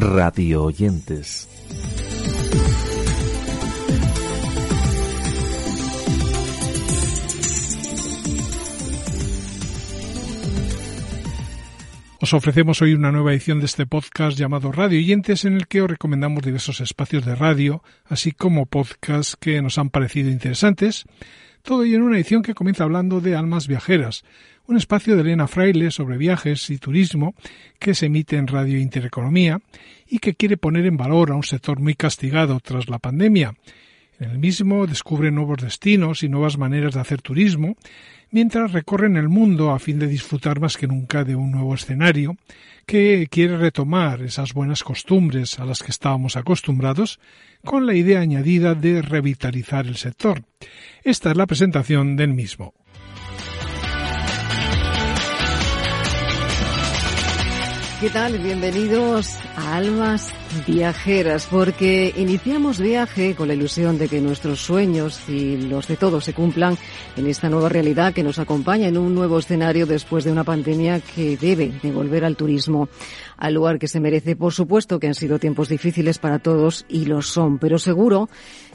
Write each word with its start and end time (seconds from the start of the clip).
radio 0.00 0.64
oyentes. 0.64 1.46
Os 12.22 12.32
ofrecemos 12.34 12.80
hoy 12.80 12.94
una 12.94 13.12
nueva 13.12 13.32
edición 13.32 13.60
de 13.60 13.66
este 13.66 13.86
podcast 13.86 14.38
llamado 14.38 14.72
Radio 14.72 14.98
Oyentes 14.98 15.44
en 15.44 15.54
el 15.54 15.68
que 15.68 15.82
os 15.82 15.90
recomendamos 15.90 16.42
diversos 16.42 16.80
espacios 16.80 17.26
de 17.26 17.34
radio, 17.34 17.82
así 18.06 18.32
como 18.32 18.66
podcasts 18.66 19.36
que 19.36 19.60
nos 19.60 19.76
han 19.76 19.90
parecido 19.90 20.30
interesantes, 20.30 21.04
todo 21.62 21.84
ello 21.84 21.96
en 21.96 22.02
una 22.02 22.16
edición 22.16 22.42
que 22.42 22.54
comienza 22.54 22.84
hablando 22.84 23.20
de 23.20 23.36
Almas 23.36 23.66
Viajeras, 23.68 24.24
un 24.66 24.76
espacio 24.76 25.14
de 25.14 25.22
Elena 25.22 25.48
Fraile 25.48 25.90
sobre 25.90 26.16
viajes 26.16 26.70
y 26.70 26.78
turismo 26.78 27.34
que 27.78 27.94
se 27.94 28.06
emite 28.06 28.36
en 28.36 28.46
Radio 28.46 28.78
Intereconomía 28.78 29.60
y 30.06 30.18
que 30.18 30.34
quiere 30.34 30.56
poner 30.56 30.86
en 30.86 30.96
valor 30.96 31.30
a 31.30 31.34
un 31.34 31.42
sector 31.42 31.80
muy 31.80 31.94
castigado 31.94 32.60
tras 32.60 32.88
la 32.88 32.98
pandemia. 32.98 33.54
El 34.20 34.38
mismo 34.38 34.86
descubre 34.86 35.30
nuevos 35.30 35.62
destinos 35.62 36.22
y 36.22 36.28
nuevas 36.28 36.58
maneras 36.58 36.92
de 36.92 37.00
hacer 37.00 37.22
turismo 37.22 37.76
mientras 38.30 38.70
recorren 38.70 39.16
el 39.16 39.30
mundo 39.30 39.70
a 39.70 39.78
fin 39.78 39.98
de 39.98 40.08
disfrutar 40.08 40.60
más 40.60 40.76
que 40.76 40.86
nunca 40.86 41.24
de 41.24 41.36
un 41.36 41.50
nuevo 41.50 41.74
escenario 41.74 42.36
que 42.84 43.28
quiere 43.30 43.56
retomar 43.56 44.20
esas 44.20 44.52
buenas 44.52 44.84
costumbres 44.84 45.58
a 45.58 45.64
las 45.64 45.82
que 45.82 45.90
estábamos 45.90 46.36
acostumbrados 46.36 47.18
con 47.64 47.86
la 47.86 47.94
idea 47.94 48.20
añadida 48.20 48.74
de 48.74 49.00
revitalizar 49.00 49.86
el 49.86 49.96
sector. 49.96 50.42
Esta 51.02 51.30
es 51.30 51.36
la 51.38 51.46
presentación 51.46 52.16
del 52.16 52.34
mismo. 52.34 52.74
¿Qué 58.00 58.08
tal? 58.08 58.38
Bienvenidos 58.38 59.36
a 59.56 59.76
Almas 59.76 60.32
Viajeras, 60.66 61.46
porque 61.50 62.14
iniciamos 62.16 62.80
viaje 62.80 63.34
con 63.34 63.46
la 63.46 63.52
ilusión 63.52 63.98
de 63.98 64.08
que 64.08 64.22
nuestros 64.22 64.58
sueños 64.60 65.20
y 65.28 65.58
los 65.58 65.86
de 65.86 65.98
todos 65.98 66.24
se 66.24 66.32
cumplan 66.32 66.78
en 67.18 67.26
esta 67.26 67.50
nueva 67.50 67.68
realidad 67.68 68.14
que 68.14 68.22
nos 68.22 68.38
acompaña 68.38 68.88
en 68.88 68.96
un 68.96 69.14
nuevo 69.14 69.38
escenario 69.38 69.84
después 69.84 70.24
de 70.24 70.32
una 70.32 70.44
pandemia 70.44 71.00
que 71.00 71.36
debe 71.36 71.72
devolver 71.82 72.24
al 72.24 72.36
turismo 72.36 72.88
al 73.36 73.52
lugar 73.52 73.78
que 73.78 73.86
se 73.86 74.00
merece. 74.00 74.34
Por 74.34 74.54
supuesto 74.54 74.98
que 74.98 75.06
han 75.06 75.14
sido 75.14 75.38
tiempos 75.38 75.68
difíciles 75.68 76.18
para 76.18 76.38
todos 76.38 76.86
y 76.88 77.04
lo 77.04 77.20
son, 77.20 77.58
pero 77.58 77.78
seguro 77.78 78.30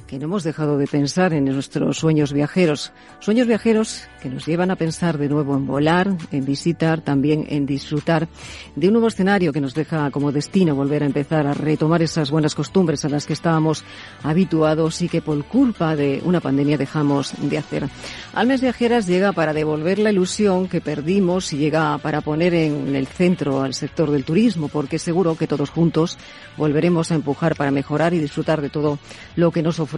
que 0.07 0.19
no 0.19 0.25
hemos 0.25 0.43
dejado 0.43 0.77
de 0.77 0.85
pensar 0.85 1.33
en 1.33 1.45
nuestros 1.45 1.97
sueños 1.97 2.31
viajeros. 2.31 2.91
Sueños 3.19 3.47
viajeros 3.47 4.03
que 4.21 4.29
nos 4.29 4.45
llevan 4.45 4.69
a 4.69 4.75
pensar 4.75 5.17
de 5.17 5.29
nuevo 5.29 5.55
en 5.55 5.65
volar, 5.65 6.15
en 6.31 6.45
visitar, 6.45 7.01
también 7.01 7.45
en 7.49 7.65
disfrutar 7.65 8.27
de 8.75 8.87
un 8.87 8.93
nuevo 8.93 9.07
escenario 9.07 9.51
que 9.51 9.61
nos 9.61 9.73
deja 9.73 10.11
como 10.11 10.31
destino 10.31 10.75
volver 10.75 11.01
a 11.01 11.07
empezar 11.07 11.47
a 11.47 11.53
retomar 11.53 12.03
esas 12.03 12.29
buenas 12.29 12.53
costumbres 12.53 13.03
a 13.03 13.09
las 13.09 13.25
que 13.25 13.33
estábamos 13.33 13.83
habituados 14.21 15.01
y 15.01 15.09
que 15.09 15.21
por 15.21 15.43
culpa 15.45 15.95
de 15.95 16.21
una 16.23 16.39
pandemia 16.39 16.77
dejamos 16.77 17.33
de 17.41 17.57
hacer. 17.57 17.87
Almes 18.33 18.61
Viajeras 18.61 19.07
llega 19.07 19.31
para 19.31 19.53
devolver 19.53 19.97
la 19.97 20.11
ilusión 20.11 20.67
que 20.67 20.81
perdimos 20.81 21.51
y 21.53 21.57
llega 21.57 21.97
para 21.97 22.21
poner 22.21 22.53
en 22.53 22.95
el 22.95 23.07
centro 23.07 23.63
al 23.63 23.73
sector 23.73 24.11
del 24.11 24.23
turismo, 24.23 24.67
porque 24.67 24.99
seguro 24.99 25.35
que 25.35 25.47
todos 25.47 25.71
juntos 25.71 26.17
volveremos 26.57 27.11
a 27.11 27.15
empujar 27.15 27.55
para 27.55 27.71
mejorar 27.71 28.13
y 28.13 28.19
disfrutar 28.19 28.61
de 28.61 28.69
todo 28.69 28.99
lo 29.35 29.51
que 29.51 29.63
nos 29.63 29.79
ofrece 29.79 29.94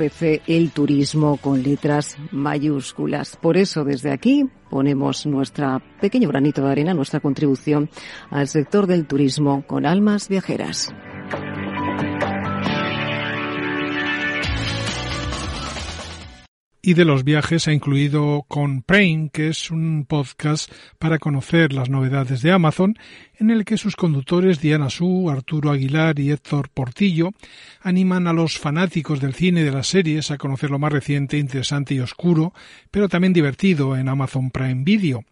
el 0.48 0.72
turismo 0.72 1.38
con 1.38 1.64
letras 1.64 2.17
mayúsculas. 2.31 3.38
Por 3.38 3.58
eso 3.58 3.84
desde 3.84 4.12
aquí 4.12 4.50
ponemos 4.70 5.26
nuestra 5.26 5.81
pequeño 6.02 6.30
granito 6.30 6.64
de 6.64 6.72
arena, 6.72 6.94
nuestra 6.94 7.20
contribución 7.20 7.89
al 8.30 8.48
sector 8.48 8.88
del 8.88 9.08
turismo 9.08 9.66
con 9.67 9.86
almas 9.86 10.30
viajeras. 10.30 10.94
Y 16.87 16.93
de 16.93 17.03
los 17.03 17.25
viajes 17.25 17.67
ha 17.67 17.73
incluido 17.73 18.45
con 18.48 18.81
Prane, 18.81 19.30
que 19.33 19.49
es 19.49 19.71
un 19.71 20.05
podcast 20.08 20.71
para 20.98 21.20
conocer 21.20 21.73
las 21.73 21.89
novedades 21.89 22.42
de 22.42 22.53
Amazon, 22.53 22.98
en 23.37 23.49
el 23.49 23.65
que 23.65 23.75
sus 23.75 23.98
conductores 23.98 24.61
Diana 24.61 24.89
Su, 24.89 25.30
Arturo 25.30 25.71
Aguilar 25.71 26.17
y 26.17 26.31
Héctor 26.31 26.70
Portillo 26.70 27.31
animan 27.81 28.25
a 28.27 28.31
los 28.31 28.58
fanáticos 28.58 29.20
del 29.20 29.33
cine 29.33 29.59
y 29.59 29.64
de 29.65 29.71
las 29.73 29.87
series 29.87 30.31
a 30.31 30.37
conocer 30.37 30.70
lo 30.70 30.80
más 30.80 30.93
reciente, 30.93 31.37
interesante 31.37 31.93
y 31.93 31.99
oscuro, 31.99 32.53
pero 32.89 33.09
también 33.09 33.33
divertido 33.33 33.98
en 33.98 34.08
Amazon 34.08 34.49
Prime 34.49 34.86
Video. 34.86 35.25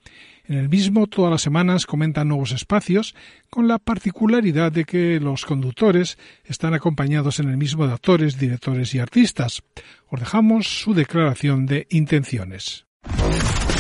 En 0.48 0.58
el 0.58 0.70
mismo, 0.70 1.08
todas 1.08 1.32
las 1.32 1.42
semanas 1.42 1.86
comentan 1.86 2.28
nuevos 2.28 2.52
espacios, 2.52 3.16
con 3.50 3.68
la 3.68 3.80
particularidad 3.80 4.72
de 4.72 4.86
que 4.86 5.20
los 5.20 5.46
conductores 5.46 6.18
están 6.44 6.74
acompañados 6.74 7.40
en 7.40 7.50
el 7.50 7.58
mismo 7.58 7.88
de 7.88 7.94
actores, 7.94 8.38
directores 8.38 8.94
y 8.94 9.00
artistas. 9.00 9.64
Os 10.08 10.20
dejamos 10.20 10.68
su 10.68 10.94
declaración 10.94 11.66
de 11.66 11.88
intenciones. 11.90 12.86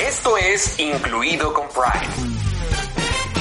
Esto 0.01 0.37
es 0.37 0.79
Incluido 0.79 1.53
con 1.53 1.65
Prime. 1.69 2.45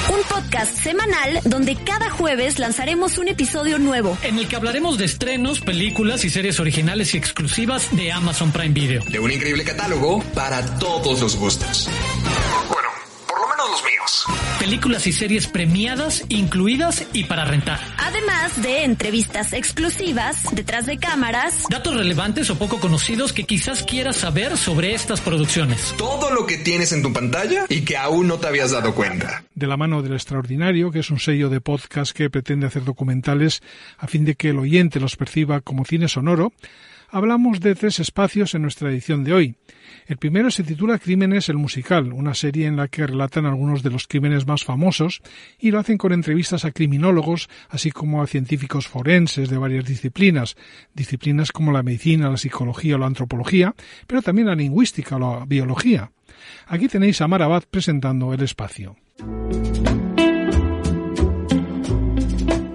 Un 0.06 0.20
podcast 0.28 0.76
semanal 0.76 1.40
donde 1.46 1.76
cada 1.76 2.10
jueves 2.10 2.58
lanzaremos 2.58 3.16
un 3.16 3.28
episodio 3.28 3.78
nuevo. 3.78 4.18
En 4.22 4.38
el 4.38 4.46
que 4.46 4.56
hablaremos 4.56 4.98
de 4.98 5.06
estrenos, 5.06 5.62
películas 5.62 6.26
y 6.26 6.30
series 6.30 6.60
originales 6.60 7.14
y 7.14 7.18
exclusivas 7.18 7.94
de 7.96 8.12
Amazon 8.12 8.52
Prime 8.52 8.74
Video. 8.74 9.02
De 9.10 9.18
un 9.18 9.32
increíble 9.32 9.64
catálogo 9.64 10.22
para 10.34 10.78
todos 10.78 11.22
los 11.22 11.36
gustos. 11.36 11.88
Películas 14.64 15.06
y 15.06 15.12
series 15.12 15.46
premiadas, 15.46 16.24
incluidas 16.30 17.06
y 17.12 17.24
para 17.24 17.44
rentar. 17.44 17.78
Además 17.98 18.62
de 18.62 18.84
entrevistas 18.84 19.52
exclusivas, 19.52 20.42
detrás 20.54 20.86
de 20.86 20.96
cámaras. 20.96 21.66
Datos 21.68 21.94
relevantes 21.94 22.48
o 22.48 22.58
poco 22.58 22.80
conocidos 22.80 23.34
que 23.34 23.44
quizás 23.44 23.82
quieras 23.82 24.16
saber 24.16 24.56
sobre 24.56 24.94
estas 24.94 25.20
producciones. 25.20 25.94
Todo 25.98 26.30
lo 26.30 26.46
que 26.46 26.56
tienes 26.56 26.92
en 26.92 27.02
tu 27.02 27.12
pantalla 27.12 27.66
y 27.68 27.82
que 27.82 27.98
aún 27.98 28.26
no 28.26 28.38
te 28.38 28.46
habías 28.46 28.70
dado 28.70 28.94
cuenta. 28.94 29.44
De 29.54 29.66
la 29.66 29.76
mano 29.76 30.00
del 30.00 30.14
extraordinario, 30.14 30.90
que 30.90 31.00
es 31.00 31.10
un 31.10 31.18
sello 31.18 31.50
de 31.50 31.60
podcast 31.60 32.16
que 32.16 32.30
pretende 32.30 32.66
hacer 32.66 32.84
documentales 32.84 33.62
a 33.98 34.06
fin 34.06 34.24
de 34.24 34.34
que 34.34 34.48
el 34.48 34.58
oyente 34.58 34.98
los 34.98 35.16
perciba 35.16 35.60
como 35.60 35.84
cine 35.84 36.08
sonoro, 36.08 36.54
hablamos 37.10 37.60
de 37.60 37.74
tres 37.74 38.00
espacios 38.00 38.54
en 38.54 38.62
nuestra 38.62 38.90
edición 38.90 39.24
de 39.24 39.32
hoy. 39.32 39.56
El 40.06 40.18
primero 40.18 40.50
se 40.50 40.64
titula 40.64 40.98
Crímenes 40.98 41.48
el 41.48 41.56
musical, 41.56 42.12
una 42.12 42.34
serie 42.34 42.66
en 42.66 42.76
la 42.76 42.88
que 42.88 43.06
relatan 43.06 43.46
algunos 43.46 43.82
de 43.82 43.90
los 43.90 44.06
crímenes 44.06 44.46
más 44.46 44.64
famosos 44.64 45.22
y 45.58 45.70
lo 45.70 45.78
hacen 45.78 45.98
con 45.98 46.12
entrevistas 46.12 46.64
a 46.64 46.72
criminólogos, 46.72 47.48
así 47.68 47.90
como 47.90 48.22
a 48.22 48.26
científicos 48.26 48.86
forenses 48.86 49.48
de 49.48 49.58
varias 49.58 49.84
disciplinas, 49.84 50.56
disciplinas 50.94 51.52
como 51.52 51.72
la 51.72 51.82
medicina, 51.82 52.30
la 52.30 52.36
psicología 52.36 52.96
o 52.96 52.98
la 52.98 53.06
antropología, 53.06 53.74
pero 54.06 54.22
también 54.22 54.48
la 54.48 54.54
lingüística 54.54 55.16
o 55.16 55.18
la 55.18 55.44
biología. 55.46 56.10
Aquí 56.66 56.88
tenéis 56.88 57.20
a 57.20 57.28
Marabat 57.28 57.64
presentando 57.64 58.32
el 58.32 58.42
espacio. 58.42 58.96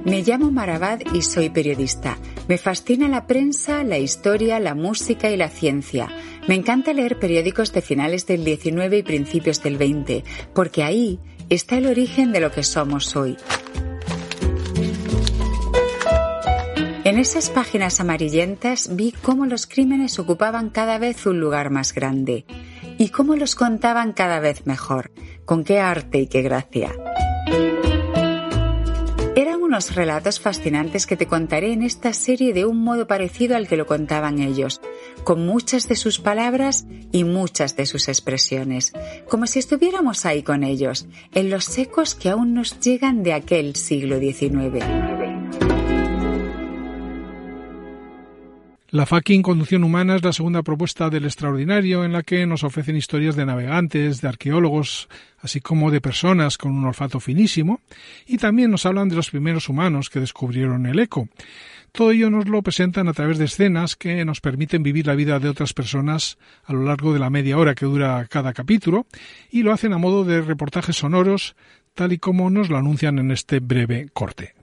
Me 0.09 0.23
llamo 0.23 0.50
Marabad 0.50 1.01
y 1.13 1.22
soy 1.22 1.51
periodista. 1.51 2.18
Me 2.49 2.57
fascina 2.57 3.07
la 3.07 3.27
prensa, 3.27 3.83
la 3.83 3.99
historia, 3.99 4.59
la 4.59 4.73
música 4.73 5.29
y 5.29 5.37
la 5.37 5.49
ciencia. 5.49 6.09
Me 6.47 6.55
encanta 6.55 6.93
leer 6.93 7.19
periódicos 7.19 7.71
de 7.73 7.83
finales 7.83 8.25
del 8.25 8.43
19 8.43 8.97
y 8.97 9.03
principios 9.03 9.61
del 9.61 9.77
20, 9.77 10.23
porque 10.55 10.81
ahí 10.81 11.19
está 11.49 11.77
el 11.77 11.85
origen 11.85 12.31
de 12.31 12.39
lo 12.39 12.51
que 12.51 12.63
somos 12.63 13.15
hoy. 13.15 13.38
En 17.03 17.19
esas 17.19 17.51
páginas 17.51 17.99
amarillentas 17.99 18.95
vi 18.95 19.11
cómo 19.11 19.45
los 19.45 19.67
crímenes 19.67 20.17
ocupaban 20.17 20.71
cada 20.71 20.97
vez 20.97 21.27
un 21.27 21.39
lugar 21.39 21.69
más 21.69 21.94
grande 21.94 22.45
y 22.97 23.09
cómo 23.09 23.35
los 23.35 23.53
contaban 23.53 24.12
cada 24.12 24.39
vez 24.39 24.65
mejor, 24.65 25.12
con 25.45 25.63
qué 25.63 25.79
arte 25.79 26.18
y 26.18 26.25
qué 26.27 26.41
gracia 26.41 26.95
relatos 29.95 30.39
fascinantes 30.39 31.05
que 31.05 31.17
te 31.17 31.25
contaré 31.25 31.73
en 31.73 31.83
esta 31.83 32.13
serie 32.13 32.53
de 32.53 32.65
un 32.65 32.83
modo 32.83 33.07
parecido 33.07 33.55
al 33.55 33.67
que 33.67 33.77
lo 33.77 33.85
contaban 33.85 34.39
ellos, 34.39 34.81
con 35.23 35.45
muchas 35.45 35.87
de 35.87 35.95
sus 35.95 36.19
palabras 36.19 36.85
y 37.11 37.23
muchas 37.23 37.75
de 37.75 37.85
sus 37.85 38.07
expresiones, 38.07 38.93
como 39.27 39.47
si 39.47 39.59
estuviéramos 39.59 40.25
ahí 40.25 40.43
con 40.43 40.63
ellos, 40.63 41.07
en 41.33 41.49
los 41.49 41.77
ecos 41.77 42.15
que 42.15 42.29
aún 42.29 42.53
nos 42.53 42.79
llegan 42.79 43.23
de 43.23 43.33
aquel 43.33 43.75
siglo 43.75 44.19
XIX. 44.19 45.19
La 48.91 49.06
fucking 49.06 49.44
conducción 49.44 49.83
humana 49.83 50.15
es 50.15 50.24
la 50.24 50.33
segunda 50.33 50.63
propuesta 50.63 51.12
del 51.12 51.25
extraordinario 51.25 52.03
en 52.03 52.12
la 52.12 52.24
que 52.24 52.47
nos 52.47 52.63
ofrecen 52.63 52.95
historias 52.95 53.36
de 53.36 53.45
navegantes, 53.45 54.19
de 54.19 54.27
arqueólogos, 54.27 55.09
así 55.38 55.62
como 55.62 55.91
de 55.91 56.01
personas 56.01 56.57
con 56.57 56.71
un 56.71 56.86
olfato 56.86 57.19
finísimo, 57.19 57.81
y 58.25 58.38
también 58.38 58.71
nos 58.71 58.88
hablan 58.88 59.07
de 59.07 59.15
los 59.15 59.30
primeros 59.30 59.69
humanos 59.69 60.09
que 60.09 60.19
descubrieron 60.19 60.88
el 60.88 60.97
eco. 60.97 61.30
Todo 61.91 62.09
ello 62.09 62.31
nos 62.31 62.47
lo 62.47 62.63
presentan 62.63 63.07
a 63.07 63.13
través 63.13 63.38
de 63.38 63.45
escenas 63.45 63.95
que 63.95 64.25
nos 64.25 64.41
permiten 64.41 64.81
vivir 64.81 65.06
la 65.06 65.13
vida 65.13 65.39
de 65.39 65.50
otras 65.50 65.74
personas 65.74 66.39
a 66.65 66.74
lo 66.74 66.83
largo 66.83 67.13
de 67.13 67.19
la 67.19 67.30
media 67.30 67.59
hora 67.59 67.75
que 67.75 67.86
dura 67.86 68.25
cada 68.27 68.53
capítulo, 68.53 69.06
y 69.51 69.62
lo 69.62 69.71
hacen 69.71 69.94
a 69.94 70.00
modo 70.00 70.24
de 70.24 70.41
reportajes 70.41 70.95
sonoros, 70.95 71.56
tal 71.94 72.12
y 72.12 72.18
como 72.18 72.50
nos 72.50 72.69
lo 72.69 72.77
anuncian 72.77 73.19
en 73.19 73.30
este 73.30 73.59
breve 73.59 74.09
corte. 74.13 74.58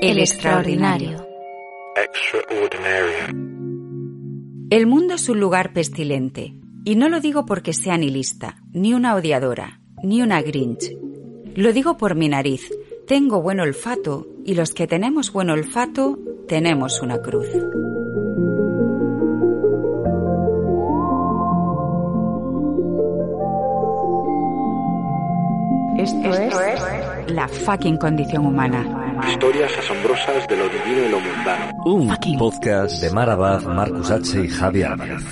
El 0.00 0.18
extraordinario. 0.18 1.26
El 4.70 4.86
mundo 4.86 5.14
es 5.14 5.28
un 5.28 5.40
lugar 5.40 5.72
pestilente, 5.72 6.54
y 6.84 6.96
no 6.96 7.08
lo 7.08 7.20
digo 7.20 7.46
porque 7.46 7.72
sea 7.72 7.96
ni 7.96 8.10
lista, 8.10 8.56
ni 8.72 8.94
una 8.94 9.14
odiadora, 9.14 9.80
ni 10.02 10.22
una 10.22 10.42
grinch. 10.42 10.96
Lo 11.54 11.72
digo 11.72 11.96
por 11.96 12.14
mi 12.14 12.28
nariz. 12.28 12.70
Tengo 13.06 13.42
buen 13.42 13.60
olfato, 13.60 14.26
y 14.44 14.54
los 14.54 14.72
que 14.72 14.86
tenemos 14.86 15.32
buen 15.32 15.50
olfato, 15.50 16.18
tenemos 16.48 17.00
una 17.00 17.20
cruz. 17.20 17.48
Esto, 26.04 26.34
es, 26.34 27.30
la 27.32 27.48
fucking 27.48 27.96
condición 27.96 28.44
humana. 28.44 28.84
Historias 29.26 29.72
asombrosas 29.78 30.46
de 30.48 30.56
lo 30.58 30.68
divino 30.68 31.06
y 31.06 31.08
lo 31.08 31.18
mundano. 31.18 31.72
Un 31.86 32.38
podcast 32.38 33.00
de 33.00 33.10
Marabad, 33.10 33.62
Marcus 33.62 34.10
H. 34.10 34.44
y 34.44 34.48
Javi 34.48 34.82
Álvarez. 34.82 35.24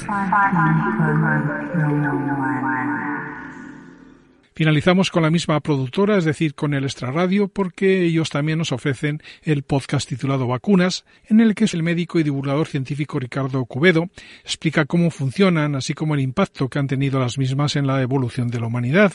Finalizamos 4.54 5.10
con 5.10 5.22
la 5.22 5.30
misma 5.30 5.58
productora, 5.60 6.18
es 6.18 6.24
decir, 6.24 6.54
con 6.54 6.74
el 6.74 6.84
Extra 6.84 7.10
Radio, 7.10 7.48
porque 7.48 8.04
ellos 8.04 8.30
también 8.30 8.58
nos 8.58 8.70
ofrecen 8.70 9.22
el 9.42 9.62
podcast 9.62 10.08
titulado 10.08 10.46
Vacunas, 10.46 11.04
en 11.28 11.40
el 11.40 11.54
que 11.54 11.64
el 11.72 11.82
médico 11.82 12.18
y 12.18 12.22
divulgador 12.22 12.66
científico 12.66 13.18
Ricardo 13.18 13.64
Cubedo 13.64 14.10
explica 14.44 14.84
cómo 14.84 15.10
funcionan, 15.10 15.74
así 15.74 15.94
como 15.94 16.14
el 16.14 16.20
impacto 16.20 16.68
que 16.68 16.78
han 16.78 16.86
tenido 16.86 17.18
las 17.20 17.38
mismas 17.38 17.76
en 17.76 17.86
la 17.86 18.02
evolución 18.02 18.48
de 18.48 18.60
la 18.60 18.66
humanidad. 18.66 19.12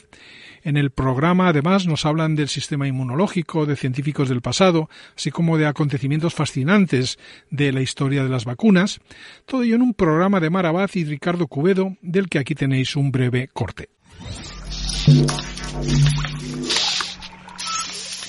En 0.63 0.75
el 0.75 0.91
programa, 0.91 1.49
además, 1.49 1.85
nos 1.87 2.05
hablan 2.05 2.35
del 2.35 2.47
sistema 2.47 2.87
inmunológico, 2.87 3.65
de 3.65 3.75
científicos 3.75 4.29
del 4.29 4.41
pasado, 4.41 4.89
así 5.15 5.29
como 5.29 5.57
de 5.57 5.67
acontecimientos 5.67 6.33
fascinantes 6.33 7.19
de 7.49 7.71
la 7.71 7.81
historia 7.81 8.23
de 8.23 8.29
las 8.29 8.45
vacunas. 8.45 8.99
Todo 9.45 9.63
ello 9.63 9.75
en 9.75 9.81
un 9.81 9.93
programa 9.93 10.39
de 10.39 10.49
Marabaz 10.49 10.95
y 10.95 11.05
Ricardo 11.05 11.47
Cubedo, 11.47 11.95
del 12.01 12.27
que 12.27 12.39
aquí 12.39 12.55
tenéis 12.55 12.95
un 12.95 13.11
breve 13.11 13.49
corte. 13.53 13.89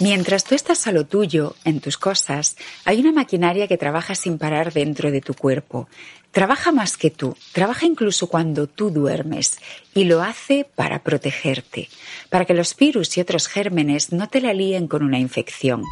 Mientras 0.00 0.44
tú 0.44 0.54
estás 0.54 0.86
a 0.86 0.92
lo 0.92 1.06
tuyo, 1.06 1.56
en 1.64 1.80
tus 1.80 1.98
cosas, 1.98 2.56
hay 2.84 3.00
una 3.00 3.10
maquinaria 3.10 3.66
que 3.66 3.76
trabaja 3.76 4.14
sin 4.14 4.38
parar 4.38 4.72
dentro 4.72 5.10
de 5.10 5.20
tu 5.20 5.34
cuerpo. 5.34 5.88
Trabaja 6.30 6.70
más 6.70 6.96
que 6.96 7.10
tú, 7.10 7.36
trabaja 7.52 7.84
incluso 7.84 8.28
cuando 8.28 8.69
tú 8.69 8.90
duermes 8.90 9.58
y 9.94 10.04
lo 10.04 10.22
hace 10.22 10.69
para 10.76 11.02
protegerte, 11.02 11.88
para 12.30 12.44
que 12.44 12.54
los 12.54 12.76
virus 12.76 13.16
y 13.16 13.20
otros 13.20 13.48
gérmenes 13.48 14.12
no 14.12 14.28
te 14.28 14.40
la 14.40 14.54
líen 14.54 14.86
con 14.86 15.02
una 15.02 15.19
infección. 15.19 15.82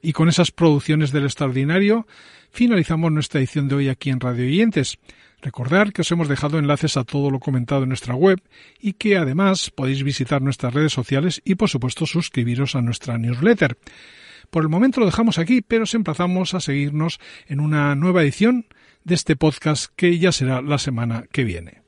Y 0.00 0.12
con 0.12 0.28
esas 0.28 0.50
producciones 0.50 1.12
del 1.12 1.24
extraordinario 1.24 2.08
finalizamos 2.50 3.12
nuestra 3.12 3.38
edición 3.38 3.68
de 3.68 3.76
hoy 3.76 3.88
aquí 3.88 4.10
en 4.10 4.18
Radio 4.18 4.44
Oyentes. 4.44 4.98
Recordar 5.42 5.92
que 5.92 6.02
os 6.02 6.12
hemos 6.12 6.28
dejado 6.28 6.60
enlaces 6.60 6.96
a 6.96 7.02
todo 7.02 7.28
lo 7.28 7.40
comentado 7.40 7.82
en 7.82 7.88
nuestra 7.88 8.14
web 8.14 8.40
y 8.80 8.92
que 8.92 9.16
además 9.16 9.70
podéis 9.70 10.04
visitar 10.04 10.40
nuestras 10.40 10.72
redes 10.72 10.92
sociales 10.92 11.42
y 11.44 11.56
por 11.56 11.68
supuesto 11.68 12.06
suscribiros 12.06 12.76
a 12.76 12.80
nuestra 12.80 13.18
newsletter. 13.18 13.76
Por 14.50 14.62
el 14.62 14.68
momento 14.68 15.00
lo 15.00 15.06
dejamos 15.06 15.38
aquí, 15.38 15.60
pero 15.60 15.82
os 15.82 15.94
emplazamos 15.94 16.54
a 16.54 16.60
seguirnos 16.60 17.18
en 17.48 17.58
una 17.58 17.96
nueva 17.96 18.22
edición 18.22 18.66
de 19.02 19.16
este 19.16 19.34
podcast 19.34 19.92
que 19.96 20.16
ya 20.18 20.30
será 20.30 20.62
la 20.62 20.78
semana 20.78 21.24
que 21.32 21.42
viene. 21.42 21.81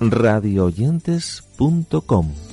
radioyentes.com 0.00 2.47